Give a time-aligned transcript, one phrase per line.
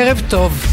[0.00, 0.66] ערב טוב.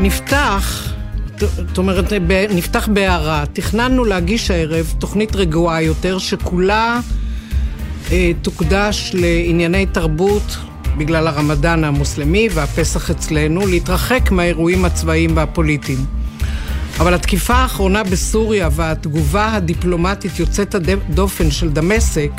[0.00, 0.92] נפתח,
[1.38, 2.12] זאת אומרת,
[2.50, 3.44] נפתח בהערה.
[3.52, 7.00] תכננו להגיש הערב תוכנית רגועה יותר, שכולה
[8.12, 10.56] אה, תוקדש לענייני תרבות
[10.96, 15.98] בגלל הרמדאן המוסלמי והפסח אצלנו, להתרחק מהאירועים הצבאיים והפוליטיים.
[17.00, 22.32] אבל התקיפה האחרונה בסוריה והתגובה הדיפלומטית יוצאת הדופן של דמשק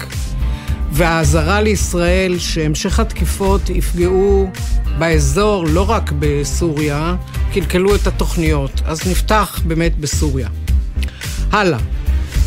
[0.96, 4.50] והאזהרה לישראל שהמשך התקיפות יפגעו
[4.98, 7.16] באזור, לא רק בסוריה,
[7.54, 8.82] קלקלו את התוכניות.
[8.86, 10.50] אז נפתח באמת בסוריה.
[11.52, 11.80] הלאה.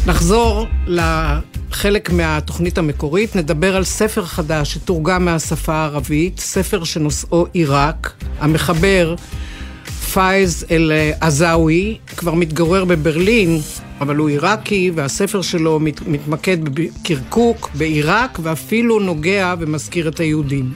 [0.07, 9.15] נחזור לחלק מהתוכנית המקורית, נדבר על ספר חדש שתורגם מהשפה הערבית, ספר שנושאו עיראק, המחבר
[10.13, 13.61] פאיז אל-עזאווי, כבר מתגורר בברלין,
[14.01, 20.73] אבל הוא עיראקי, והספר שלו מת, מתמקד בקרקוק, בעיראק, ואפילו נוגע ומזכיר את היהודים.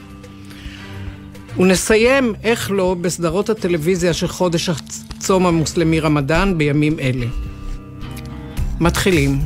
[1.57, 7.25] ונסיים, איך לא, בסדרות הטלוויזיה של חודש הצום המוסלמי רמדאן בימים אלה.
[8.79, 9.39] מתחילים.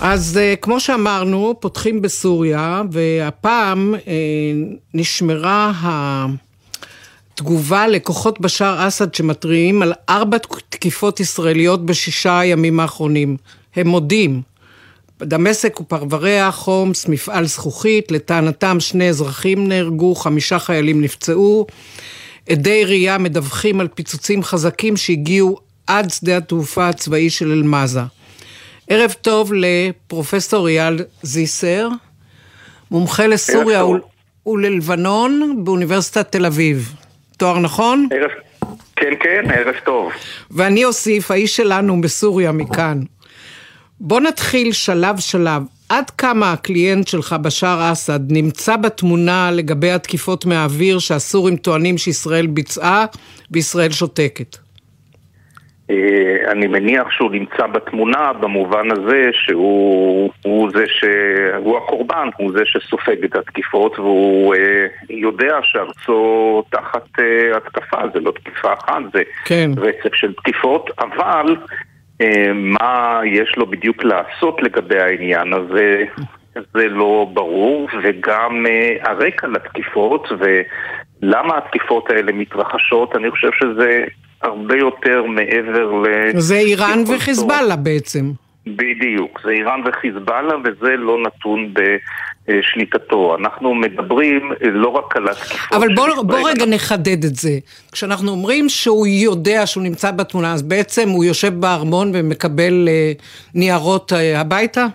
[0.00, 4.08] אז uh, כמו שאמרנו, פותחים בסוריה, והפעם uh,
[4.94, 5.72] נשמרה
[7.42, 10.36] התגובה לכוחות בשאר אסד שמתריעים על ארבע
[10.68, 13.36] תקיפות ישראליות בשישה הימים האחרונים.
[13.76, 14.42] הם מודים.
[15.22, 21.66] דמשק ופרבריה, חומס, מפעל זכוכית, לטענתם שני אזרחים נהרגו, חמישה חיילים נפצעו.
[22.48, 28.02] עדי ראייה מדווחים על פיצוצים חזקים שהגיעו עד שדה התעופה הצבאי של אל-מאזה.
[28.88, 31.88] ערב טוב לפרופסור אייל זיסר,
[32.90, 33.84] מומחה לסוריה
[34.46, 36.94] וללבנון באוניברסיטת תל אביב.
[37.42, 38.08] תואר נכון?
[38.10, 38.30] ערב,
[38.96, 40.12] כן, כן, ערב טוב.
[40.50, 43.00] ואני אוסיף, האיש שלנו בסוריה מכאן.
[44.00, 45.62] בוא נתחיל שלב שלב.
[45.88, 53.04] עד כמה הקליינט שלך, בשאר אסד, נמצא בתמונה לגבי התקיפות מהאוויר שהסורים טוענים שישראל ביצעה
[53.50, 54.56] וישראל שותקת?
[55.92, 63.24] אה, אני מניח שהוא נמצא בתמונה במובן הזה שהוא זה שהוא הקורבן, הוא זה שסופג
[63.24, 69.70] את התקיפות והוא אה, יודע שארצו תחת אה, התקפה, זה לא תקיפה אחת, זה כן.
[69.76, 71.56] רצף של תקיפות, אבל
[72.54, 76.04] מה יש לו בדיוק לעשות לגבי העניין הזה
[76.74, 78.66] זה לא ברור, וגם
[79.02, 84.04] הרקע לתקיפות ולמה התקיפות האלה מתרחשות, אני חושב שזה
[84.42, 86.06] הרבה יותר מעבר ל...
[86.40, 88.32] זה איראן וחיזבאללה בעצם.
[88.66, 91.74] בדיוק, זה איראן וחיזבאללה וזה לא נתון
[92.48, 93.36] בשליטתו.
[93.40, 97.58] אנחנו מדברים לא רק על התקיפות אבל בוא, בוא רגע נחדד את זה.
[97.92, 103.12] כשאנחנו אומרים שהוא יודע שהוא נמצא בתמונה, אז בעצם הוא יושב בארמון ומקבל אה,
[103.54, 104.86] ניירות אה, הביתה?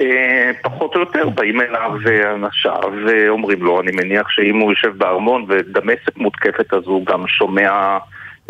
[0.00, 1.92] אה, פחות או יותר באים אליו
[2.34, 7.98] אנשיו ואומרים לו, אני מניח שאם הוא יושב בארמון ודמשק מותקפת אז הוא גם שומע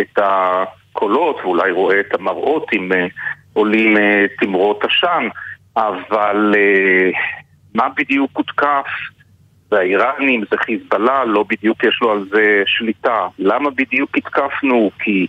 [0.01, 3.07] את הקולות ואולי רואה את המראות אם אה,
[3.53, 5.29] עולים אה, תמרות עשן,
[5.77, 6.55] אבל
[7.75, 8.87] מה בדיוק הותקף?
[9.73, 13.27] זה האיראנים, זה חיזבאללה, לא בדיוק יש לו על זה שליטה.
[13.39, 14.91] למה בדיוק התקפנו?
[14.99, 15.27] כי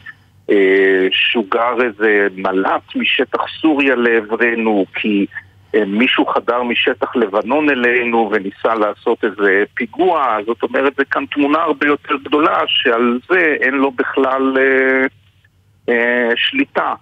[0.49, 5.25] אה, שוגר איזה מל"ט משטח סוריה לעברנו, כי
[5.87, 11.87] מישהו חדר משטח לבנון אלינו וניסה לעשות איזה פיגוע, זאת אומרת, זה כאן תמונה הרבה
[11.87, 15.05] יותר גדולה שעל זה אין לו בכלל אה,
[15.89, 16.93] אה, שליטה.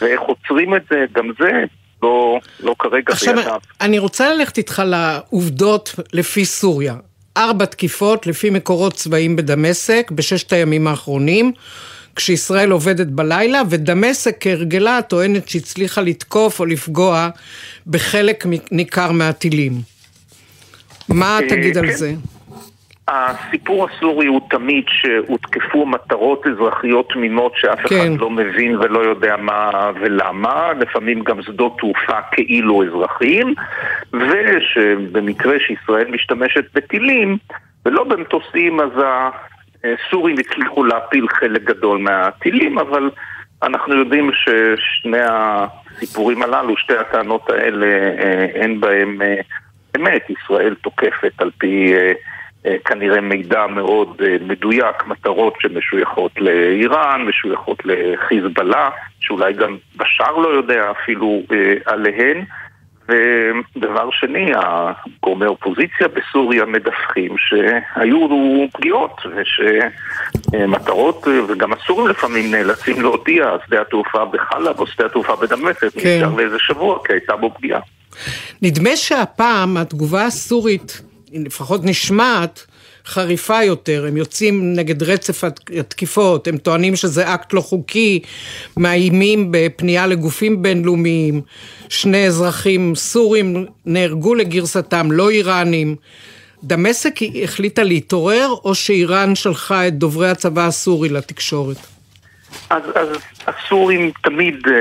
[0.00, 1.64] ואיך עוצרים את זה, גם זה
[2.02, 3.58] לא, לא כרגע עכשיו, בידיו.
[3.80, 6.94] אני רוצה ללכת איתך לעובדות לפי סוריה.
[7.36, 11.52] ארבע תקיפות לפי מקורות צבאיים בדמשק בששת הימים האחרונים.
[12.16, 17.28] כשישראל עובדת בלילה, ודמשק כהרגלה טוענת שהצליחה לתקוף או לפגוע
[17.86, 19.72] בחלק ניכר מהטילים.
[21.08, 21.92] מה אה, תגיד על כן.
[21.92, 22.12] זה?
[23.08, 27.96] הסיפור הסורי הוא תמיד שהותקפו מטרות אזרחיות תמימות שאף כן.
[27.96, 33.54] אחד לא מבין ולא יודע מה ולמה, לפעמים גם שדות תעופה כאילו אזרחיים,
[34.12, 37.38] ושבמקרה שישראל משתמשת בטילים
[37.86, 38.90] ולא במטוסים אז
[39.84, 43.10] הסורים הצליחו להפיל חלק גדול מהטילים, אבל
[43.62, 49.34] אנחנו יודעים ששני הסיפורים הללו, שתי הטענות האלה, אה, אין בהם אה,
[49.96, 50.30] אמת.
[50.30, 52.12] ישראל תוקפת על פי אה,
[52.84, 58.90] כנראה מידע מאוד מדויק, מטרות שמשויכות לאיראן, משויכות לחיזבאללה,
[59.20, 61.42] שאולי גם בשאר לא יודע אפילו
[61.86, 62.44] עליהן.
[63.12, 64.52] ודבר שני,
[65.22, 68.28] גורמי אופוזיציה בסוריה מדווחים שהיו
[68.72, 69.20] פגיעות
[70.50, 76.16] ושמטרות, וגם הסורים לפעמים נאלצים להודיע, שדה התעופה בחלב או שדה התעופה בדמשק, כן.
[76.16, 77.80] נשאר לאיזה שבוע כי הייתה בו פגיעה.
[78.62, 82.66] נדמה שהפעם התגובה הסורית לפחות נשמעת,
[83.06, 85.44] חריפה יותר, הם יוצאים נגד רצף
[85.78, 88.20] התקיפות, הם טוענים שזה אקט לא חוקי,
[88.76, 91.40] מאיימים בפנייה לגופים בינלאומיים,
[91.88, 95.96] שני אזרחים סורים נהרגו לגרסתם, לא איראנים.
[96.64, 97.14] דמשק
[97.44, 101.76] החליטה להתעורר, או שאיראן שלחה את דוברי הצבא הסורי לתקשורת?
[102.70, 103.08] אז, אז
[103.46, 104.72] הסורים תמיד אה,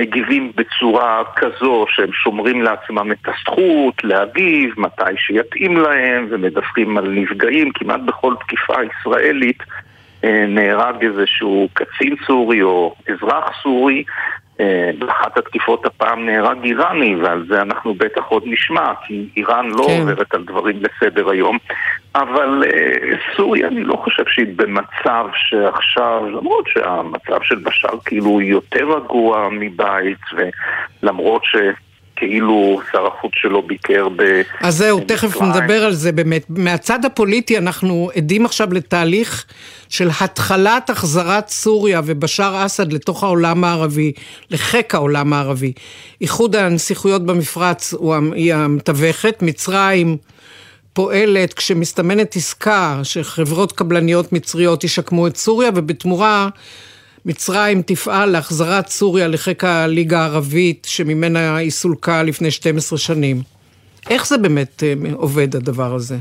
[0.00, 7.70] מגיבים בצורה כזו שהם שומרים לעצמם את הזכות להגיב מתי שיתאים להם ומדווחים על נפגעים.
[7.74, 9.62] כמעט בכל תקיפה ישראלית
[10.24, 14.04] אה, נהרג איזשהו קצין סורי או אזרח סורי
[14.98, 20.00] באחת התקיפות הפעם נהרג איראני, ועל זה אנחנו בטח עוד נשמע, כי איראן לא כן.
[20.00, 21.58] עוברת על דברים לסדר היום.
[22.14, 28.96] אבל אה, סוריה, אני לא חושב שהיא במצב שעכשיו, למרות שהמצב של בשאר כאילו יותר
[28.96, 30.18] רגוע מבית,
[31.02, 31.56] ולמרות ש...
[32.20, 34.22] כאילו שר החוץ שלו ביקר ב...
[34.60, 36.44] אז זהו, תכף נדבר על זה באמת.
[36.48, 39.44] מהצד הפוליטי אנחנו עדים עכשיו לתהליך
[39.88, 44.12] של התחלת החזרת סוריה ובשאר אסד לתוך העולם הערבי,
[44.50, 45.72] לחיק העולם הערבי.
[46.20, 47.94] איחוד הנסיכויות במפרץ
[48.34, 50.16] היא המתווכת, מצרים
[50.92, 56.48] פועלת כשמסתמנת עסקה שחברות קבלניות מצריות ישקמו את סוריה ובתמורה
[57.26, 63.36] מצרים תפעל להחזרת סוריה לחיק הליגה הערבית שממנה היא סולקה לפני 12 שנים.
[64.10, 66.14] איך זה באמת אה, עובד הדבר הזה?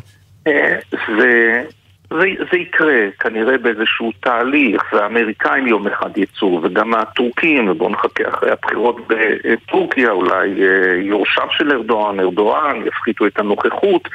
[0.48, 1.64] אה, זה,
[2.10, 8.52] זה, זה יקרה כנראה באיזשהו תהליך, והאמריקאים יום אחד יצאו, וגם הטורקים, ובואו נחכה אחרי
[8.52, 14.10] הבחירות בטורקיה, אולי אה, יורשיו של ארדואן, ארדואן, יפחיתו את הנוכחות,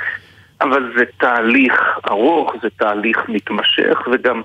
[0.60, 4.42] אבל זה תהליך ארוך, זה תהליך מתמשך, וגם...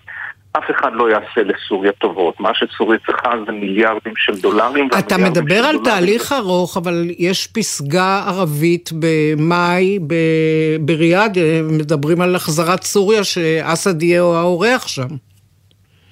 [0.58, 2.40] אף אחד לא יעשה לסוריה טובות.
[2.40, 4.90] מה שסוריה צריכה זה מיליארדים של דולרים.
[5.00, 10.00] אתה מדבר על תהליך ארוך, אבל יש פסגה ערבית במאי,
[10.80, 11.38] בריאד,
[11.72, 15.08] מדברים על החזרת סוריה, שאסד יהיה האורח שם.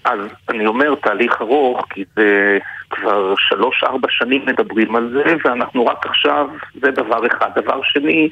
[0.06, 0.19] אז
[0.50, 2.57] אני אומר תהליך ארוך, כי זה
[2.90, 6.48] כבר שלוש-ארבע שנים מדברים על זה, ואנחנו רק עכשיו,
[6.81, 7.50] זה דבר אחד.
[7.56, 8.30] דבר שני,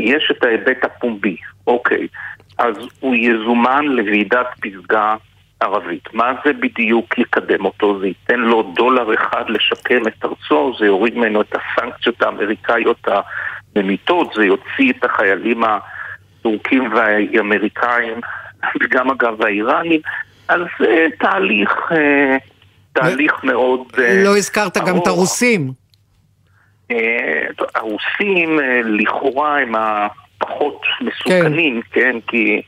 [0.00, 1.36] יש את ההיבט הפומבי,
[1.66, 2.06] אוקיי.
[2.58, 5.14] אז הוא יזומן לוועידת פסגה
[5.60, 6.14] ערבית.
[6.14, 8.00] מה זה בדיוק יקדם אותו?
[8.00, 13.08] זה ייתן לו דולר אחד לשקם את ארצו, זה יוריד ממנו את הסנקציות האמריקאיות
[13.76, 18.20] הממיתות, זה יוציא את החיילים הטורקים והאמריקאים,
[18.80, 20.00] וגם אגב האיראנים,
[20.48, 22.36] אז זה תהליך, אה,
[22.92, 25.72] תהליך מאוד אה, לא הזכרת גם את הרוסים.
[26.90, 29.74] אה, הרוסים לכאורה הם
[30.50, 32.62] הפחות מסוכנים, כן, כן כי...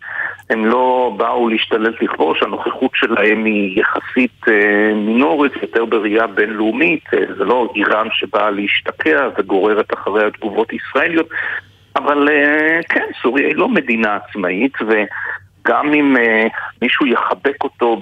[0.52, 7.34] הם לא באו להשתלט לכבוש, הנוכחות שלהם היא יחסית אה, מינורית, יותר בראייה בינלאומית, אה,
[7.38, 11.28] זה לא איראן שבאה להשתקע וגוררת אחריה תגובות ישראליות,
[11.96, 16.16] אבל אה, כן, סוריה היא לא מדינה עצמאית, וגם אם
[16.82, 18.00] מישהו יחבק אותו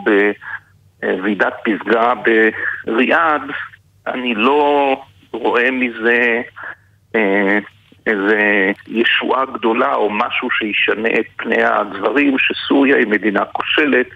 [1.03, 2.12] בוועידת פסגה
[2.87, 3.43] בריאד,
[4.06, 4.97] אני לא
[5.33, 6.43] רואה מזה
[8.11, 14.07] איזה ישועה גדולה או משהו שישנה את פני הדברים, שסוריה היא מדינה כושלת,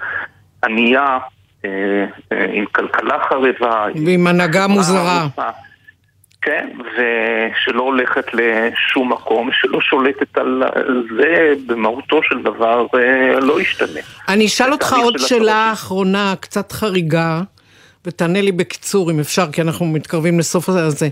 [0.65, 1.19] ענייה,
[1.65, 1.71] אה,
[2.33, 3.87] אה, עם כלכלה חרבה.
[4.07, 5.27] ועם הנהגה מוזרה.
[6.43, 10.63] כן, ושלא הולכת לשום מקום, שלא שולטת על
[11.19, 12.87] זה במהותו של דבר,
[13.43, 14.01] לא ישתנה.
[14.29, 17.43] אני אשאל אותך עוד שאלה אחרונה, קצת חריגה.
[18.07, 21.09] ותענה לי בקיצור אם אפשר, כי אנחנו מתקרבים לסוף הזה.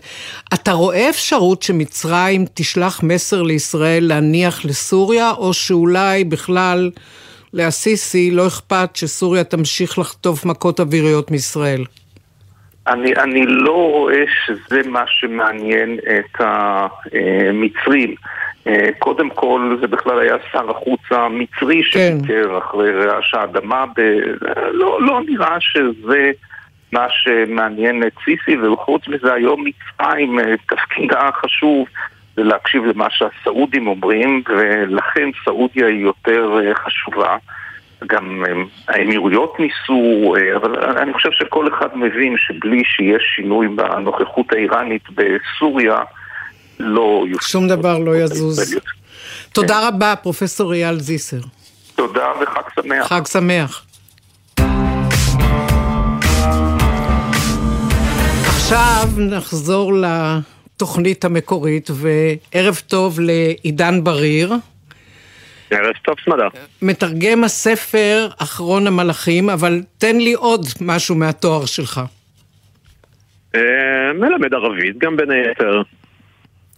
[0.54, 6.90] אתה רואה אפשרות שמצרים תשלח מסר לישראל להניח לסוריה, או שאולי בכלל
[7.54, 11.84] לאסיסי לא אכפת שסוריה תמשיך לחטוף מכות אוויריות מישראל?
[12.86, 18.14] אני, אני לא רואה שזה מה שמעניין את המצרים.
[18.98, 22.18] קודם כל, זה בכלל היה שר החוץ המצרי כן.
[22.18, 22.56] שביקר כן.
[22.56, 23.84] אחרי רעש האדמה.
[23.96, 24.00] ב...
[24.72, 26.30] לא, לא נראה שזה
[26.92, 31.86] מה שמעניין את סיסי, וחוץ מזה היום מצרים, אה, תפקידה החשוב
[32.36, 37.36] זה להקשיב למה שהסעודים אומרים, ולכן סעודיה היא יותר אה, חשובה.
[38.06, 38.52] גם אה,
[38.94, 45.98] האמירויות ניסו, אבל אני חושב שכל אחד מבין שבלי שיש שינוי בנוכחות האיראנית בסוריה,
[46.80, 47.48] לא יופסק.
[47.48, 48.78] שום דבר לא יזוז.
[49.52, 49.86] תודה כן.
[49.86, 51.40] רבה, פרופסור אייל זיסר.
[51.94, 53.06] תודה וחג שמח.
[53.06, 53.84] חג שמח.
[58.62, 64.52] עכשיו נחזור לתוכנית המקורית, וערב טוב לעידן בריר.
[65.70, 66.48] ערב טוב, סמדה.
[66.82, 72.00] מתרגם הספר אחרון המלאכים, אבל תן לי עוד משהו מהתואר שלך.
[73.54, 73.60] אה,
[74.14, 75.82] מלמד ערבית, גם בין היתר.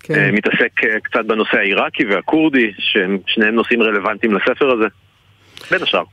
[0.01, 0.35] כן.
[0.35, 0.73] מתעסק
[1.03, 4.87] קצת בנושא העיראקי והכורדי, שהם שניהם נושאים רלוונטיים לספר הזה,
[5.71, 6.05] בין השאר.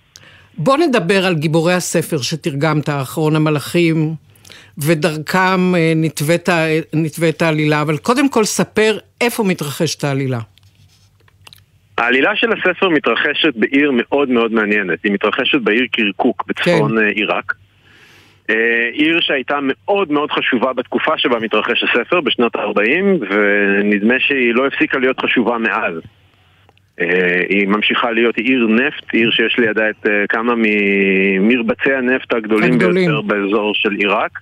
[0.57, 4.15] בוא נדבר על גיבורי הספר שתרגמת, אחרון המלאכים,
[4.77, 5.73] ודרכם
[6.93, 10.39] נתווית העלילה, אבל קודם כל ספר איפה מתרחשת העלילה.
[11.97, 17.07] העלילה של הספר מתרחשת בעיר מאוד מאוד מעניינת, היא מתרחשת בעיר קירקוק בצפון כן.
[17.07, 17.53] עיראק.
[18.49, 24.67] אה, עיר שהייתה מאוד מאוד חשובה בתקופה שבה מתרחש הספר, בשנות ה-40, ונדמה שהיא לא
[24.67, 25.93] הפסיקה להיות חשובה מאז.
[27.01, 32.73] אה, היא ממשיכה להיות עיר נפט, עיר שיש לידה את אה, כמה ממרבצי הנפט הגדולים,
[32.73, 33.05] הגדולים.
[33.05, 34.39] ביותר באזור של עיראק.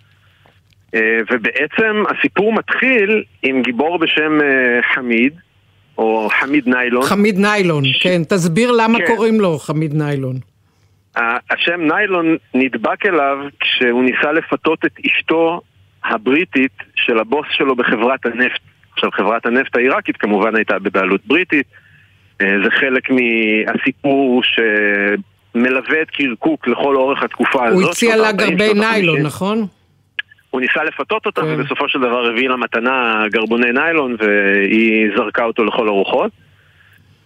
[1.31, 4.39] ובעצם הסיפור מתחיל עם גיבור בשם
[4.93, 5.33] חמיד,
[5.97, 7.03] או חמיד ניילון.
[7.03, 8.03] חמיד ניילון, ש...
[8.03, 8.21] כן.
[8.23, 9.05] תסביר למה כן.
[9.07, 10.35] קוראים לו חמיד ניילון.
[11.49, 15.61] השם ניילון נדבק אליו כשהוא ניסה לפתות את אשתו
[16.03, 18.59] הבריטית של הבוס שלו בחברת הנפט.
[18.93, 21.65] עכשיו, חברת הנפט העיראקית כמובן הייתה בבעלות בריטית.
[22.41, 27.81] אה, זה חלק מהסיפור שמלווה את קירקוק לכל אורך התקופה הזאת.
[27.81, 29.67] הוא הציע לה גרבי ניילון, נכון?
[30.49, 31.47] הוא ניסה לפתות אותה, כן.
[31.47, 36.31] ובסופו של דבר הביא לה מתנה גרבוני ניילון, והיא זרקה אותו לכל הרוחות.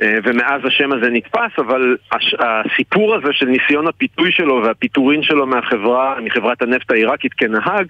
[0.02, 1.98] אה, ומאז השם הזה נתפס, אבל
[2.40, 7.86] הסיפור הזה של ניסיון הפיתוי שלו והפיטורין שלו מהחברה, מחברת הנפט העיראקית כנהג,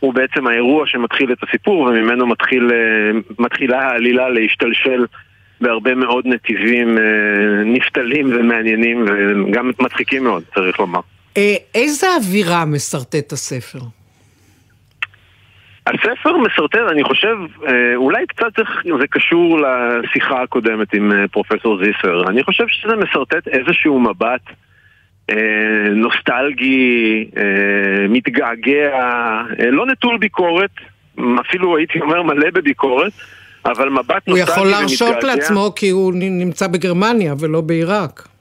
[0.00, 5.06] הוא בעצם האירוע שמתחיל את הסיפור, וממנו מתחיל, אה, מתחילה העלילה להשתלשל
[5.60, 7.02] בהרבה מאוד נתיבים אה,
[7.64, 11.00] נפתלים ומעניינים וגם מצחיקים מאוד, צריך לומר.
[11.74, 13.78] איזה אווירה משרטט הספר?
[15.86, 17.36] הספר מסרטט, אני חושב,
[17.66, 18.52] אה, אולי קצת
[19.00, 22.28] זה קשור לשיחה הקודמת עם אה, פרופסור זיסר.
[22.28, 24.40] אני חושב שזה מסרטט איזשהו מבט
[25.30, 25.36] אה,
[25.94, 27.24] נוסטלגי,
[28.08, 29.00] מתגעגע,
[29.72, 30.70] לא נטול ביקורת,
[31.40, 33.12] אפילו הייתי אומר מלא בביקורת,
[33.64, 34.54] אבל מבט נוסטלגי ומתגעגע.
[34.54, 38.33] הוא יכול להרשות לעצמו כי הוא נמצא בגרמניה ולא בעיראק.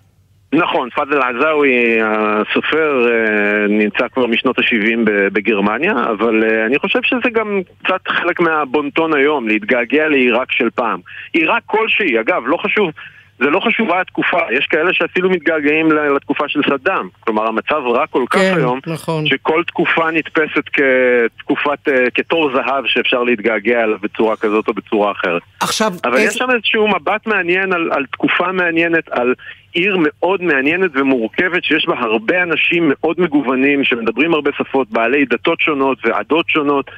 [0.53, 7.29] נכון, פאדל עזאווי, הסופר, אה, נמצא כבר משנות ה-70 בגרמניה, אבל אה, אני חושב שזה
[7.33, 11.00] גם קצת חלק מהבונטון היום, להתגעגע לעיראק של פעם.
[11.33, 12.91] עיראק כלשהי, אגב, לא חשוב,
[13.39, 17.07] זה לא חשובה התקופה, יש כאלה שאפילו מתגעגעים לתקופה של סדאם.
[17.19, 19.25] כלומר, המצב רע כל כך כן, היום, נכון.
[19.25, 25.41] שכל תקופה נתפסת כתקופת, אה, כתור זהב שאפשר להתגעגע אליו בצורה כזאת או בצורה אחרת.
[25.59, 25.93] עכשיו...
[26.03, 26.27] אבל איזה...
[26.27, 29.33] יש שם איזשהו מבט מעניין על, על תקופה מעניינת, על
[29.73, 35.59] עיר מאוד מעניינת ומורכבת שיש בה הרבה אנשים מאוד מגוונים שמדברים הרבה שפות, בעלי דתות
[35.59, 36.91] שונות ועדות שונות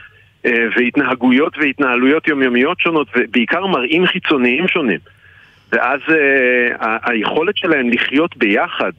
[0.45, 4.99] אה, והתנהגויות והתנהלויות יומיומיות שונות ובעיקר מראים חיצוניים שונים.
[5.75, 8.91] ואז אה, היכולת שלהם לחיות ביחד,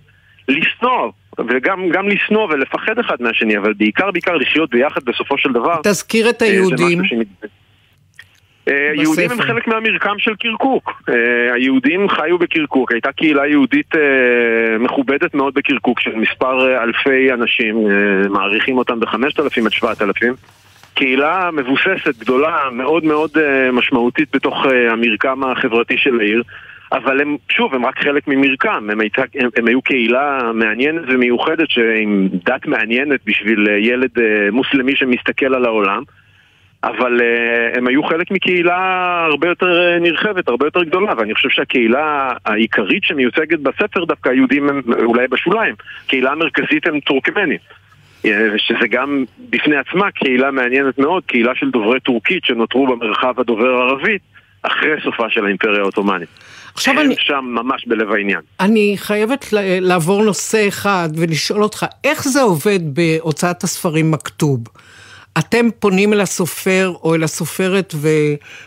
[0.49, 5.81] לשנוא, וגם לשנוא ולפחד אחד מהשני, אבל בעיקר בעיקר לחיות ביחד בסופו של דבר.
[5.83, 7.03] תזכיר את היהודים.
[8.69, 11.03] אה, היהודים הם חלק מהמרקם של קרקוק.
[11.09, 17.87] אה, היהודים חיו בקרקוק, הייתה קהילה יהודית אה, מכובדת מאוד בקרקוק של מספר אלפי אנשים,
[18.31, 20.35] מעריכים אותם ב-5,000 עד 7,000.
[20.95, 23.31] קהילה מבוססת, גדולה, מאוד מאוד
[23.73, 26.43] משמעותית בתוך המרקם החברתי של העיר.
[26.93, 31.69] אבל הם, שוב, הם רק חלק ממרקם, הם, היית, הם, הם היו קהילה מעניינת ומיוחדת
[32.03, 34.11] עם דת מעניינת בשביל ילד
[34.53, 36.03] מוסלמי שמסתכל על העולם.
[36.85, 38.79] אבל uh, הם היו חלק מקהילה
[39.31, 44.81] הרבה יותר נרחבת, הרבה יותר גדולה, ואני חושב שהקהילה העיקרית שמיוצגת בספר דווקא היהודים הם
[45.05, 45.75] אולי בשוליים.
[46.07, 47.59] קהילה המרכזית הם טורקמנים.
[48.25, 53.69] אה, שזה גם בפני עצמה קהילה מעניינת מאוד, קהילה של דוברי טורקית שנותרו במרחב הדובר
[53.69, 54.23] הערבית
[54.63, 56.29] אחרי סופה של האימפריה העות'מאנית.
[56.77, 57.15] עכשיו אני...
[57.19, 58.41] שם ממש בלב העניין.
[58.61, 59.47] אני חייבת
[59.81, 64.61] לעבור נושא אחד ולשאול אותך, איך זה עובד בהוצאת הספרים מכתוב?
[65.39, 67.95] אתם פונים אל הסופר או אל הסופרת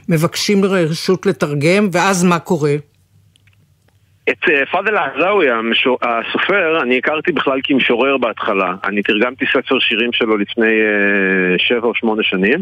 [0.09, 2.75] ומבקשים רשות לתרגם, ואז מה קורה?
[4.29, 5.47] את אה, פאדל עזאווי,
[6.01, 8.73] הסופר, אני הכרתי בכלל כמשורר בהתחלה.
[8.83, 12.59] אני תרגמתי ספר שירים שלו לפני uh, שבע או שמונה שנים.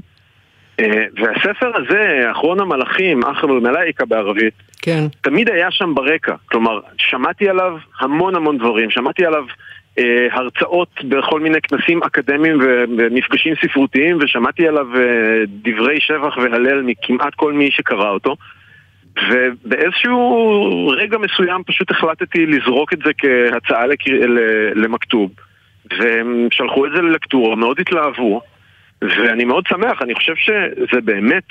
[0.81, 0.83] Uh,
[1.15, 5.03] והספר הזה, אחרון המלאכים, אחר מלאיקה בערבית, כן.
[5.21, 6.35] תמיד היה שם ברקע.
[6.45, 8.89] כלומר, שמעתי עליו המון המון דברים.
[8.89, 9.43] שמעתי עליו
[9.99, 12.57] אה, הרצאות בכל מיני כנסים אקדמיים
[12.97, 15.01] ומפגשים ספרותיים ושמעתי עליו אה,
[15.47, 18.35] דברי שבח והלל מכמעט כל מי שקרא אותו
[19.29, 23.83] ובאיזשהו רגע מסוים פשוט החלטתי לזרוק את זה כהצעה
[24.75, 25.31] למכתוב
[25.99, 28.41] והם שלחו את זה ללקטורה, מאוד התלהבו
[29.01, 31.43] ואני מאוד שמח, אני חושב שזה באמת,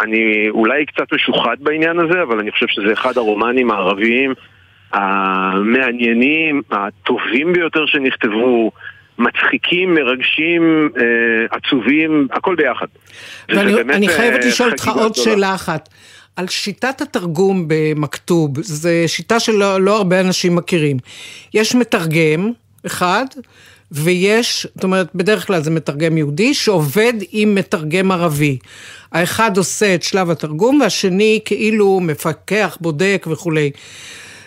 [0.00, 4.34] אני אולי קצת משוחד בעניין הזה, אבל אני חושב שזה אחד הרומנים הערביים
[4.92, 8.70] המעניינים, הטובים ביותר שנכתבו,
[9.18, 12.86] מצחיקים, מרגשים, אה, עצובים, הכל ביחד.
[13.48, 15.88] ואני חייבת לשאול אותך עוד שאלה אחת.
[16.36, 20.96] על שיטת התרגום במכתוב, זו שיטה שלא לא הרבה אנשים מכירים.
[21.54, 22.50] יש מתרגם
[22.86, 23.24] אחד,
[23.92, 28.58] ויש, זאת אומרת, בדרך כלל זה מתרגם יהודי, שעובד עם מתרגם ערבי.
[29.12, 33.70] האחד עושה את שלב התרגום, והשני כאילו מפקח, בודק וכולי.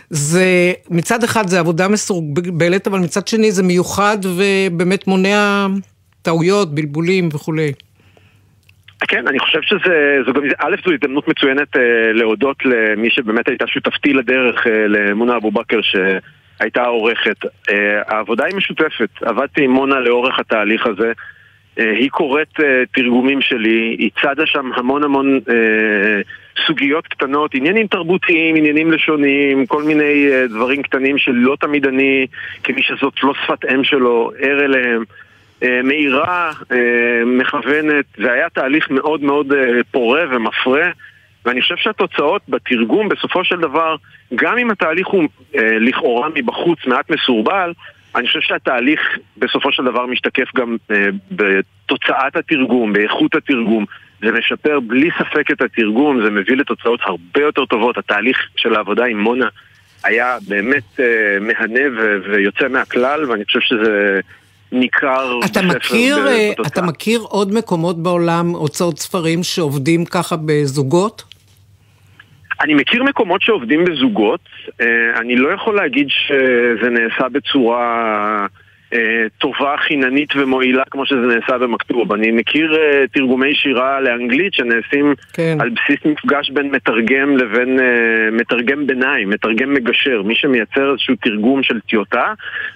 [0.10, 5.68] זה, מצד אחד זה עבודה מסורבלת, אבל מצד שני זה מיוחד ובאמת מונע
[6.22, 7.72] טעויות, בלבולים וכולי.
[9.08, 14.14] כן, אני חושב שזו גם, א', זו הזדמנות מצוינת אה, להודות למי שבאמת הייתה שותפתי
[14.14, 16.20] לדרך, אה, למונה אבו בכר, שהייתה
[16.86, 17.46] עורכת.
[17.70, 21.12] אה, העבודה היא משותפת, עבדתי עם מונה לאורך התהליך הזה.
[21.80, 25.40] אה, היא קוראת אה, תרגומים שלי, היא צדה שם המון המון
[26.68, 32.28] סוגיות קטנות, עניינים תרבותיים, עניינים לשוניים, כל מיני דברים קטנים שלא תמיד אני,
[32.64, 35.04] כמי שזאת לא שפת אם שלו, ער אליהם.
[35.64, 35.82] אה,
[37.26, 39.54] מכוונת, זה היה תהליך מאוד מאוד
[39.92, 40.90] פורה ומפרה
[41.46, 43.96] ואני חושב שהתוצאות בתרגום בסופו של דבר,
[44.36, 45.24] גם אם התהליך הוא
[45.80, 47.74] לכאורה מבחוץ מעט מסורבל,
[48.16, 49.00] אני חושב שהתהליך
[49.38, 50.78] בסופו של דבר משתקף גם
[51.32, 53.86] בתוצאת התרגום, באיכות התרגום.
[54.22, 57.98] זה משפר בלי ספק את התרגום, זה מביא לתוצאות הרבה יותר טובות.
[57.98, 59.48] התהליך של העבודה עם מונה
[60.04, 61.00] היה באמת
[61.42, 61.82] מהנה
[62.32, 64.20] ויוצא מהכלל, ואני חושב שזה
[64.72, 71.24] ניכר אתה מכיר, אה, אתה מכיר עוד מקומות בעולם, הוצאות ספרים, שעובדים ככה בזוגות?
[72.62, 74.42] אני מכיר מקומות שעובדים בזוגות,
[74.82, 78.48] אה, אני לא יכול להגיד שזה נעשה בצורה
[78.94, 82.14] אה, טובה, חיננית ומועילה כמו שזה נעשה במכתוב.
[82.14, 85.58] אני מכיר uh, תרגומי שירה לאנגלית שנעשים כן.
[85.60, 87.80] על בסיס מפגש בין מתרגם לבין
[88.32, 92.34] מתרגם ביניים, מתרגם מגשר, מי שמייצר איזשהו תרגום של טיוטה,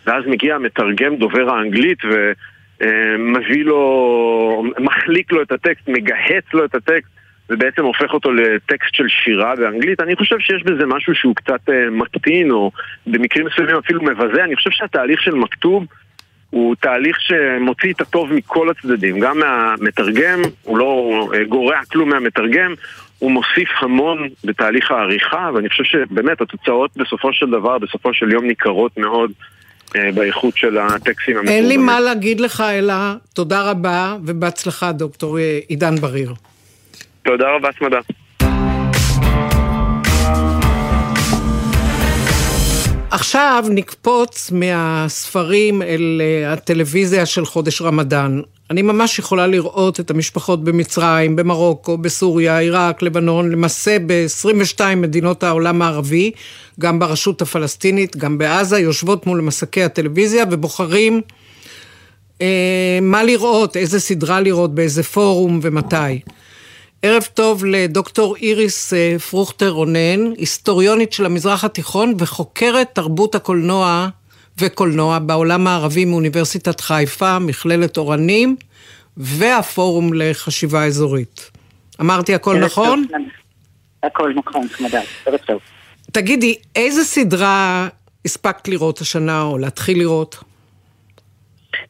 [0.08, 7.23] ואז מגיע המתרגם דובר האנגלית ומביא לו, מחליק לו את הטקסט, מגהץ לו את הטקסט.
[7.50, 11.72] ובעצם הופך אותו לטקסט של שירה באנגלית, אני חושב שיש בזה משהו שהוא קצת uh,
[11.92, 12.72] מקטין, או
[13.08, 14.44] במקרים מסוימים אפילו מבזה.
[14.44, 15.86] אני חושב שהתהליך של מכתוב
[16.54, 22.74] הוא תהליך שמוציא את הטוב מכל הצדדים, גם מהמתרגם, הוא לא אה, גורע כלום מהמתרגם,
[23.20, 28.46] הוא מוסיף המון בתהליך העריכה, ואני חושב שבאמת התוצאות בסופו של דבר, בסופו של יום
[28.46, 29.32] ניכרות מאוד
[29.96, 31.64] אה, באיכות של הטקסטים המקוריים.
[31.64, 32.94] אין לי מה להגיד לך אלא
[33.34, 36.34] תודה רבה ובהצלחה דוקטור עידן בריר.
[37.26, 38.00] תודה רבה, סמדה.
[43.12, 48.42] עכשיו נקפוץ מהספרים אל אה, הטלוויזיה של חודש רמדאן.
[48.70, 55.82] אני ממש יכולה לראות את המשפחות במצרים, במרוקו, בסוריה, עיראק, לבנון, למעשה ב-22 מדינות העולם
[55.82, 56.32] הערבי,
[56.80, 61.22] גם ברשות הפלסטינית, גם בעזה, יושבות מול מסקי הטלוויזיה ובוחרים
[62.42, 66.20] אה, מה לראות, איזה סדרה לראות, באיזה פורום ומתי.
[67.06, 74.08] ערב טוב לדוקטור איריס אה, פרוכטר רונן, היסטוריונית של המזרח התיכון וחוקרת תרבות הקולנוע
[74.58, 78.56] וקולנוע בעולם הערבי מאוניברסיטת חיפה, מכללת אורנים
[79.18, 81.52] והפורום לחשיבה אזורית.
[82.02, 83.06] אמרתי הכל נכון?
[84.04, 85.60] הכל נכון, חמדה, ערב טוב.
[86.12, 87.88] תגידי, איזה סדרה
[88.26, 90.44] הספקת לראות השנה או להתחיל לראות?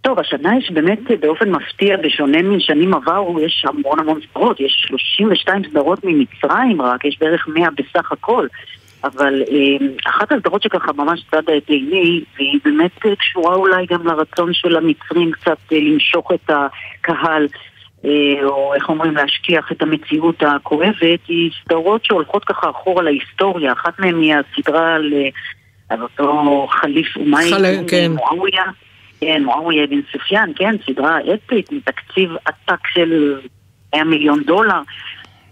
[0.01, 5.63] טוב, השנה יש באמת באופן מפתיע, בשונה משנים עברו, יש המון המון סדרות, יש 32
[5.69, 8.47] סדרות ממצרים רק, יש בערך 100 בסך הכל.
[9.03, 14.53] אבל אה, אחת הסדרות שככה ממש צדה את עיני, והיא באמת קשורה אולי גם לרצון
[14.53, 17.47] של המצרים קצת אה, למשוך את הקהל,
[18.05, 18.09] אה,
[18.43, 23.73] או איך אומרים, להשכיח את המציאות הכואבת, היא סדרות שהולכות ככה אחורה להיסטוריה.
[23.73, 25.13] אחת מהן היא הסדרה על,
[25.89, 27.51] על אותו חליף אומאי,
[27.87, 28.11] כן.
[28.11, 28.63] מועאוויה.
[29.23, 33.35] כן, מועאוויה בן סופיאן, כן, סדרה אפית מתקציב עתק של
[33.95, 34.79] 100 מיליון דולר.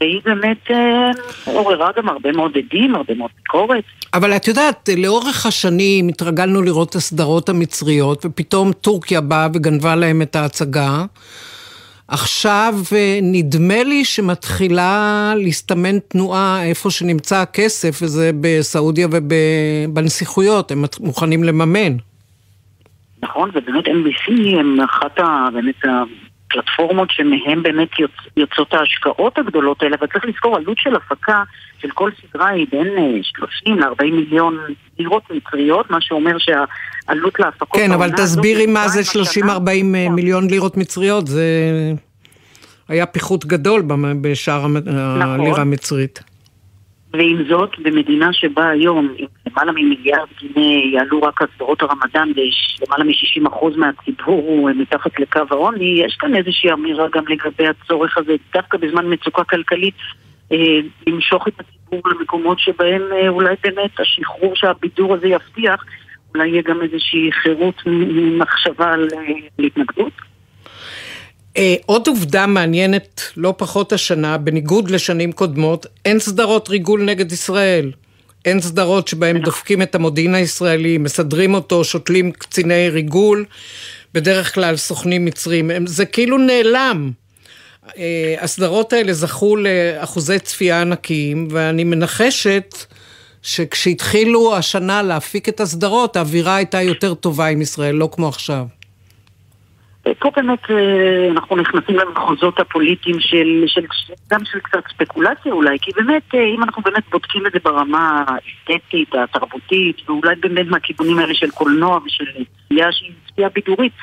[0.01, 1.11] והיא באמת אה,
[1.45, 3.83] עוררה גם הרבה מאוד עדים, הרבה מאוד ביקורת.
[4.13, 10.21] אבל את יודעת, לאורך השנים התרגלנו לראות את הסדרות המצריות, ופתאום טורקיה באה וגנבה להם
[10.21, 11.05] את ההצגה.
[12.07, 21.43] עכשיו אה, נדמה לי שמתחילה להסתמן תנועה איפה שנמצא הכסף, וזה בסעודיה ובנסיכויות, הם מוכנים
[21.43, 22.10] לממן.
[23.21, 25.47] נכון, ובאמת MBC הם אחת ה...
[25.53, 25.75] באמת
[26.51, 28.11] הפלטפורמות שמהם באמת יוצ...
[28.37, 31.43] יוצאות ההשקעות הגדולות האלה, אבל צריך לזכור, עלות של הפקה
[31.81, 32.87] של כל סדרה היא בין
[33.23, 34.57] 30 אה, ל-40 מיליון
[34.99, 37.81] לירות מצריות, מה שאומר שהעלות להפקות...
[37.81, 39.01] כן, אבל תסבירי מה זה
[39.41, 40.09] 30-40 אה.
[40.09, 41.45] מיליון לירות מצריות, זה
[42.87, 43.83] היה פיחות גדול
[44.21, 45.21] בשער נכון.
[45.21, 46.30] הלירה המצרית.
[47.13, 53.77] ועם זאת, במדינה שבה היום, עם למעלה ממיליארד גיני יעלו רק הסדרות הרמדאן ולמעלה מ-60%
[53.77, 59.13] מהציבור הוא מתחת לקו העוני, יש כאן איזושהי אמירה גם לגבי הצורך הזה, דווקא בזמן
[59.13, 59.95] מצוקה כלכלית,
[60.51, 65.85] אה, למשוך את הציבור למקומות שבהם אה, אולי באמת השחרור שהבידור הזה יבטיח,
[66.35, 70.13] אולי יהיה גם איזושהי חירות ממחשבה על אה, התנגדות.
[71.57, 77.91] אה, עוד עובדה מעניינת לא פחות השנה, בניגוד לשנים קודמות, אין סדרות ריגול נגד ישראל.
[78.45, 79.45] אין סדרות שבהן נכון.
[79.45, 83.45] דופקים את המודיעין הישראלי, מסדרים אותו, שותלים קציני ריגול,
[84.13, 85.87] בדרך כלל סוכנים מצרים.
[85.87, 87.11] זה כאילו נעלם.
[87.97, 92.75] אה, הסדרות האלה זכו לאחוזי צפייה ענקיים, ואני מנחשת
[93.41, 98.65] שכשהתחילו השנה להפיק את הסדרות, האווירה הייתה יותר טובה עם ישראל, לא כמו עכשיו.
[100.19, 103.81] פה באמת אה, אנחנו נכנסים למחוזות הפוליטיים של, של,
[104.31, 108.23] גם של קצת ספקולציה אולי, כי באמת, אה, אם אנחנו באמת בודקים את זה ברמה
[108.27, 112.25] האסתטית, התרבותית, ואולי באמת מהכיוונים האלה של קולנוע ושל
[112.65, 113.93] צפייה שהיא צפייה בידורית,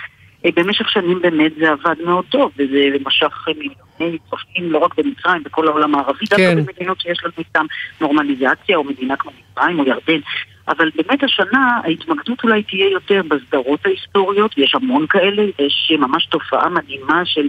[0.45, 3.88] אה, במשך שנים באמת זה עבד מאוד טוב, וזה משך מיליוני
[4.31, 6.37] צופים לא רק במצרים, בכל העולם הערבי, כן.
[6.37, 7.67] דווקא במדינות שיש לנו איתם
[8.01, 10.21] נורמליזציה, או מדינה כמו מצרים או ירדן.
[10.69, 16.69] אבל באמת השנה ההתמקדות אולי תהיה יותר בסדרות ההיסטוריות, יש המון כאלה, יש ממש תופעה
[16.69, 17.49] מדהימה של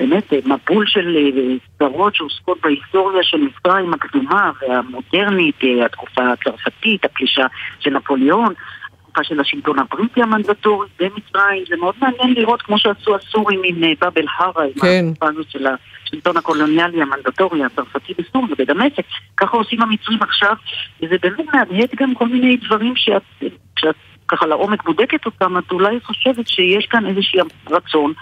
[0.00, 1.16] באמת מבול של
[1.76, 7.46] סדרות שעוסקות בהיסטוריה של מצרים הקדומה והמודרנית, התקופה הצרפתית, הפלישה
[7.80, 8.54] של נפוליאון.
[9.12, 13.92] התקופה של השלטון הבריטי המנדטורי במצרים, זה מאוד מעניין לראות כמו שעשו הסורים עם אה,
[14.38, 15.04] הארה, עם כן.
[15.08, 19.04] התקופה הזאת של השלטון הקולוניאלי המנדטורי הצרפתי בסוריה ובדמשק,
[19.36, 20.54] ככה עושים המצרים עכשיו,
[21.02, 23.22] וזה באמת מהדהד גם כל מיני דברים שאת,
[23.76, 23.94] כשאת
[24.28, 28.12] ככה לעומק בודקת אותם, את אולי חושבת שיש כאן איזשהו רצון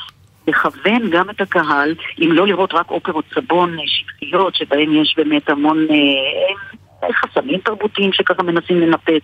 [0.48, 5.50] לכוון גם את הקהל, אם לא לראות רק אופרות סבון אה, שטחיות, שבהן יש באמת
[5.50, 9.22] המון אה, חסמים תרבותיים שככה מנסים לנפץ.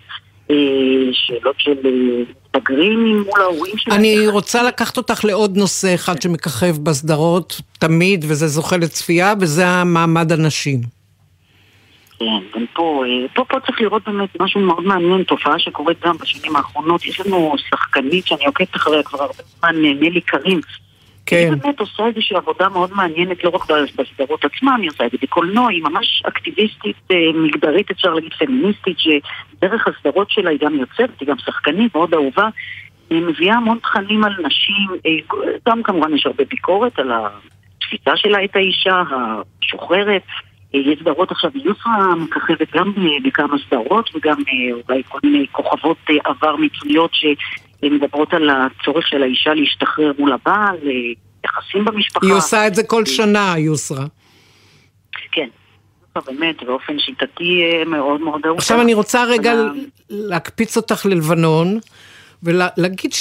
[0.51, 0.55] אה,
[1.11, 1.73] שאלות של
[2.57, 3.99] מתבגרים אה, מול ההורים שלהם.
[3.99, 10.31] אני רוצה לקחת אותך לעוד נושא אחד שמככב בסדרות תמיד, וזה זוכה לצפייה, וזה המעמד
[10.31, 10.81] הנשים.
[12.19, 16.17] כן, גם פה, אה, פה, פה צריך לראות באמת משהו מאוד מעניין, תופעה שקורית גם
[16.17, 17.05] בשנים האחרונות.
[17.05, 20.61] יש לנו שחקנית שאני עוקבת אחריה כבר הרבה זמן, נלי קרים.
[21.27, 21.35] כן.
[21.35, 23.61] היא באמת עושה איזושהי עבודה מאוד מעניינת, לא רק
[23.95, 28.97] בסדרות עצמן, היא עושה את זה בקולנוע, היא ממש אקטיביסטית אה, מגדרית, אפשר להגיד פמיניסטית,
[28.99, 32.49] שדרך הסדרות שלה היא גם יוצרת, היא גם שחקנית מאוד אהובה.
[33.09, 35.37] היא מביאה המון תכנים על נשים, אה,
[35.67, 40.23] גם כמובן יש הרבה ביקורת על התפיסה שלה את האישה, המשוחררת.
[40.75, 44.37] אה, יש סדרות עכשיו, יוסרה מככבת גם בכמה סדרות וגם
[44.71, 47.11] אולי כל מיני כוכבות עבר מצויות
[47.83, 50.91] מדברות על הצורך של האישה להשתחרר מול הבעל, אה,
[51.45, 52.25] יחסים במשפחה.
[52.25, 54.05] היא עושה את זה כל שנה, יוסרה.
[55.31, 55.47] כן.
[56.25, 58.57] באמת, באופן שיטתי אה, מאוד מאוד אהוב.
[58.57, 59.53] עכשיו אני רוצה רגע
[60.09, 61.79] להקפיץ אותך ללבנון,
[62.43, 63.13] ולהגיד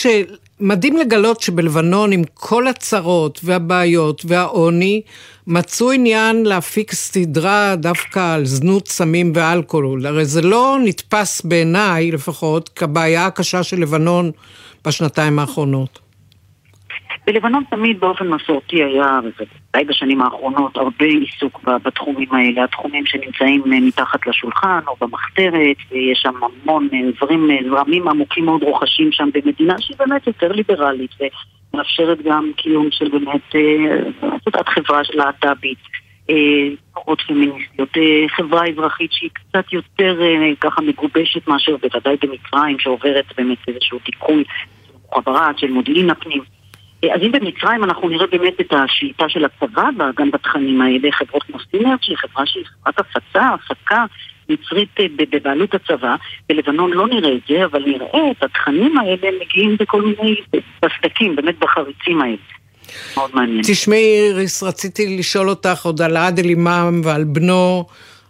[0.61, 5.03] שמדהים לגלות שבלבנון, עם כל הצרות והבעיות והעוני,
[5.47, 10.07] מצאו עניין להפיק סדרה דווקא על זנות, סמים ואלכוהול.
[10.07, 14.31] הרי זה לא נתפס בעיניי, לפחות, כבעיה הקשה של לבנון
[14.87, 15.99] בשנתיים האחרונות.
[17.27, 19.21] בלבנון תמיד באופן מסורתי היה,
[19.77, 26.19] ובוודאי בשנים האחרונות, הרבה עיסוק בתחומים האלה, התחומים שנמצאים אה, מתחת לשולחן או במחתרת, ויש
[26.19, 31.11] שם המון אה, דברים, אה, זרמים עמוקים מאוד רוחשים שם במדינה שהיא באמת יותר ליברלית
[31.73, 33.55] ומאפשרת גם קיום של באמת,
[34.47, 35.79] יודעת, חברה להט"בית.
[36.95, 37.89] תנועות פמיניסטיות,
[38.37, 40.21] חברה אזרחית שהיא קצת יותר
[40.61, 44.45] ככה מגובשת מאשר בוודאי במצרים שעוברת באמת איזשהו דיכוי
[45.15, 46.56] חברת של מודיעין הפנים.
[47.15, 51.59] אז אם במצרים אנחנו נראה באמת את השליטה של הצבא גם בתכנים האלה, חברות כמו
[51.71, 54.05] סינרט, שהיא חברה שהיא חברת הפצה, הפקה
[54.49, 56.17] מצרית אה, בבעלות הצבא,
[56.49, 60.37] בלבנון לא נראה את זה, אבל נראה את התכנים האלה מגיעים בכל מיני
[60.83, 62.37] בסדקים, באמת בחריצים האלה.
[63.17, 63.61] מאוד מעניין.
[63.67, 67.85] תשמעי, איריס, רציתי לשאול אותך עוד על עדל אימאם ועל בנו.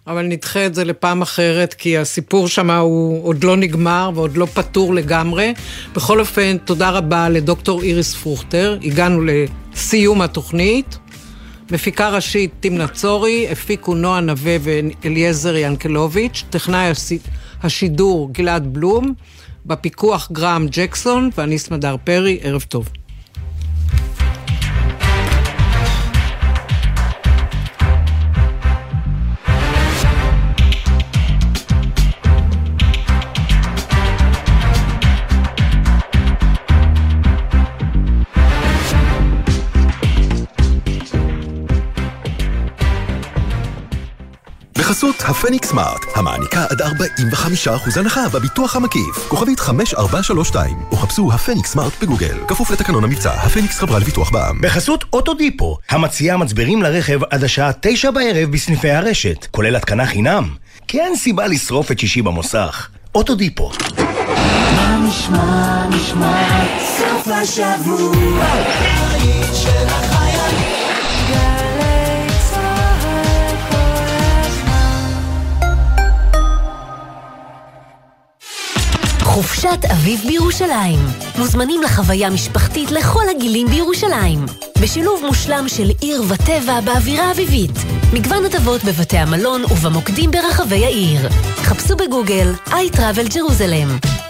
[0.07, 4.47] אבל נדחה את זה לפעם אחרת, כי הסיפור שם הוא עוד לא נגמר ועוד לא
[4.47, 5.55] פתור לגמרי.
[5.95, 10.99] בכל אופן, תודה רבה לדוקטור איריס פרוכטר, הגענו לסיום התוכנית.
[11.71, 16.93] מפיקה ראשית תמנה צורי, הפיקו נועה נווה ואליעזר ינקלוביץ', טכנאי
[17.63, 19.15] השידור גלעד בלום,
[19.67, 22.89] בפיקוח גרם ג'קסון ואני סמדר פרי, ערב טוב.
[44.97, 49.29] בחסות הפניקס סמארט, המעניקה עד 45% הנחה בביטוח המקיף.
[49.29, 52.39] כוכבית 5432, או חפשו הפניקס סמארט בגוגל.
[52.49, 54.61] כפוף לתקנון המבצע, הפניקס חברה לביטוח בע"מ.
[54.61, 60.49] בחסות אוטודיפו, המציעה מצברים לרכב עד השעה 9 בערב בסניפי הרשת, כולל התקנה חינם.
[60.89, 62.89] כי אין סיבה לשרוף את שישי במוסך.
[63.15, 63.71] אוטודיפו.
[64.77, 68.47] מה נשמע, נשמע, סוף השבוע,
[79.37, 80.99] חופשת אביב בירושלים.
[81.39, 84.47] מוזמנים לחוויה משפחתית לכל הגילים בירושלים.
[84.81, 87.71] בשילוב מושלם של עיר וטבע באווירה אביבית.
[88.13, 91.29] מגוון הטבות בבתי המלון ובמוקדים ברחבי העיר.
[91.57, 94.26] חפשו בגוגל iTravel Jerusalem.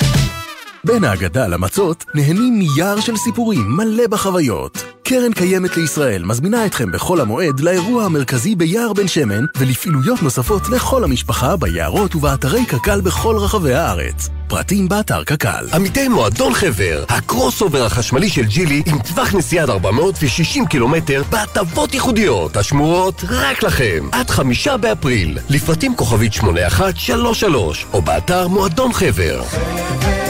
[0.86, 4.84] בין ההגדה למצות נהנים מיער של סיפורים מלא בחוויות.
[5.02, 11.04] קרן קיימת לישראל מזמינה אתכם בחול המועד לאירוע המרכזי ביער בן שמן ולפעילויות נוספות לכל
[11.04, 14.28] המשפחה ביערות ובאתרי קק"ל בכל רחבי הארץ.
[14.48, 15.66] פרטים באתר קק"ל.
[15.74, 21.94] עמיתי מועדון חבר, ה crossover החשמלי של ג'ילי עם טווח נסיעה עד 460 קילומטר בהטבות
[21.94, 25.38] ייחודיות השמורות רק לכם עד חמישה באפריל.
[25.50, 29.42] לפרטים כוכבית 8133 או באתר מועדון חבר.
[29.44, 30.25] חבר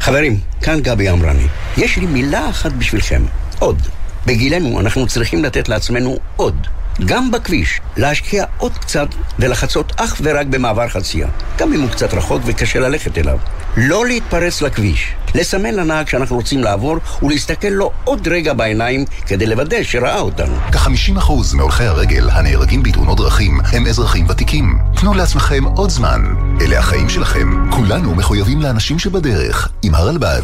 [0.00, 1.46] חברים, כאן גבי אמרני.
[1.76, 3.22] יש לי מילה אחת בשבילכם,
[3.58, 3.82] עוד.
[4.26, 6.66] בגילנו אנחנו צריכים לתת לעצמנו עוד.
[7.04, 11.28] גם בכביש, להשקיע עוד קצת ולחצות אך ורק במעבר חצייה,
[11.58, 13.38] גם אם הוא קצת רחוק וקשה ללכת אליו.
[13.76, 19.82] לא להתפרץ לכביש, לסמן לנהג שאנחנו רוצים לעבור ולהסתכל לו עוד רגע בעיניים כדי לוודא
[19.82, 20.56] שראה אותנו.
[20.72, 24.78] כ-50% מהולכי הרגל הנהרגים בתאונות דרכים הם אזרחים ותיקים.
[24.96, 26.22] תנו לעצמכם עוד זמן.
[26.60, 27.70] אלה החיים שלכם.
[27.70, 30.42] כולנו מחויבים לאנשים שבדרך, עם הרלב"ד.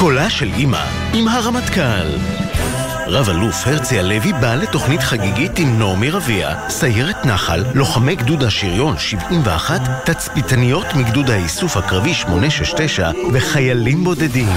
[0.00, 2.06] קולה של אימא עם הרמטכ"ל.
[3.06, 9.80] רב-אלוף הרצי הלוי בא לתוכנית חגיגית עם נעמי רביע, סיירת נחל, לוחמי גדוד השריון 71,
[10.04, 14.48] תצפיתניות מגדוד האיסוף הקרבי 869 וחיילים בודדים.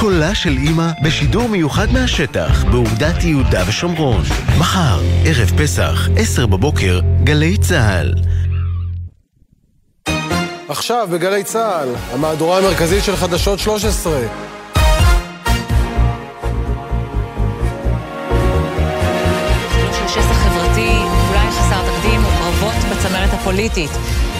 [0.00, 4.22] קולה של אימא בשידור מיוחד מהשטח, באוגדת יהודה ושומרון.
[4.58, 8.14] מחר, ערב פסח, 10 בבוקר, גלי צה"ל.
[10.68, 14.47] עכשיו בגלי צה"ל, המהדורה המרכזית של חדשות 13
[23.48, 23.90] הפוליטית.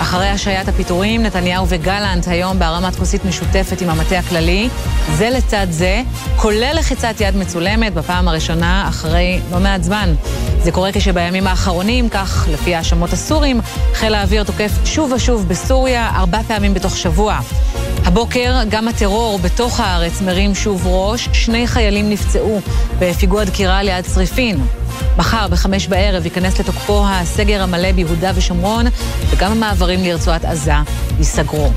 [0.00, 4.68] אחרי השעיית הפיטורים, נתניהו וגלנט היום בהרמת כוסית משותפת עם המטה הכללי.
[5.14, 6.02] זה לצד זה,
[6.36, 10.14] כולל לחיצת יד מצולמת בפעם הראשונה אחרי לא מעט זמן.
[10.62, 13.60] זה קורה כשבימים האחרונים, כך לפי האשמות הסורים,
[13.94, 17.38] חיל האוויר תוקף שוב ושוב בסוריה, ארבע פעמים בתוך שבוע.
[18.08, 22.60] הבוקר גם הטרור בתוך הארץ מרים שוב ראש, שני חיילים נפצעו
[22.98, 24.60] בפיגוע דקירה ליד צריפין.
[25.16, 28.86] מחר בחמש בערב ייכנס לתוקפו הסגר המלא ביהודה ושומרון,
[29.30, 30.72] וגם המעברים לרצועת עזה
[31.18, 31.70] ייסגרו.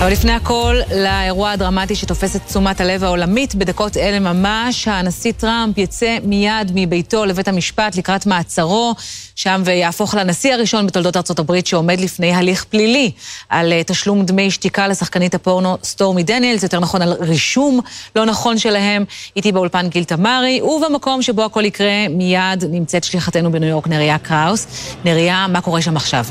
[0.00, 5.78] אבל לפני הכל, לאירוע הדרמטי שתופס את תשומת הלב העולמית בדקות אלה ממש, הנשיא טראמפ
[5.78, 8.94] יצא מיד מביתו לבית המשפט לקראת מעצרו,
[9.34, 13.10] שם ויהפוך לנשיא הראשון בתולדות ארצות הברית שעומד לפני הליך פלילי
[13.48, 17.80] על אה, תשלום דמי שתיקה לשחקנית הפורנו סטורמי דניאלס, יותר נכון על רישום
[18.16, 19.04] לא נכון שלהם.
[19.36, 24.66] איתי באולפן גיל תמרי, ובמקום שבו הכל יקרה מיד נמצאת שליחתנו בניו יורק נריה קראוס.
[25.04, 26.24] נריה, מה קורה שם עכשיו?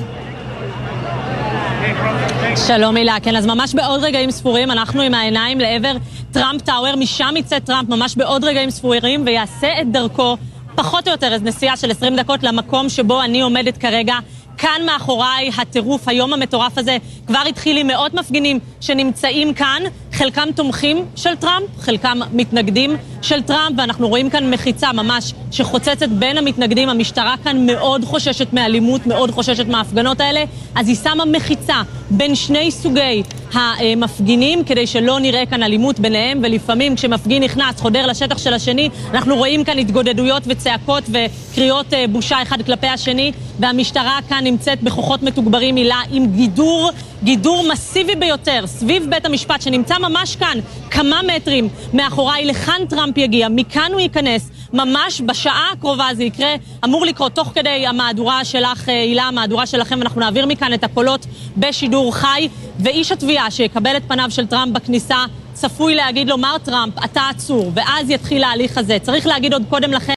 [2.68, 5.92] שלום הילה, כן, אז ממש בעוד רגעים ספורים אנחנו עם העיניים לעבר
[6.32, 10.38] טראמפ טאוור, משם יצא טראמפ ממש בעוד רגעים ספורים ויעשה את דרכו
[10.76, 14.16] פחות או יותר איזו נסיעה של 20 דקות למקום שבו אני עומדת כרגע.
[14.58, 16.98] כאן מאחוריי הטירוף, היום המטורף הזה.
[17.28, 19.82] כבר התחיל עם מאות מפגינים שנמצאים כאן,
[20.16, 26.38] חלקם תומכים של טראמפ, חלקם מתנגדים של טראמפ, ואנחנו רואים כאן מחיצה ממש שחוצצת בין
[26.38, 26.90] המתנגדים.
[26.90, 30.44] המשטרה כאן מאוד חוששת מאלימות, מאוד חוששת מההפגנות האלה,
[30.76, 36.96] אז היא שמה מחיצה בין שני סוגי המפגינים כדי שלא נראה כאן אלימות ביניהם, ולפעמים
[36.96, 42.62] כשמפגין נכנס, חודר לשטח של השני, אנחנו רואים כאן התגודדויות וצעקות וקריאות אה, בושה אחד
[42.62, 46.92] כלפי השני, והמשטרה כאן נמצאת בכוחות מתוגברים הילה עם גידור,
[47.24, 50.58] גידור מסיבי ביותר סביב בית המשפט שנמצא ממש כאן,
[50.92, 57.06] כמה מטרים מאחוריי, לכאן טראמפ יגיע, מכאן הוא ייכנס, ממש בשעה הקרובה זה יקרה, אמור
[57.06, 61.26] לקרות תוך כדי המהדורה שלך, אה, הילה, המהדורה שלכם, אנחנו נעביר מכאן את הקולות
[61.58, 62.48] בשידור חי,
[62.80, 67.72] ואיש התביעה שיקבל את פניו של טראמפ בכניסה צפוי להגיד לו, מר טראמפ, אתה עצור,
[67.74, 68.98] ואז יתחיל ההליך הזה.
[69.02, 70.14] צריך להגיד עוד קודם לכן...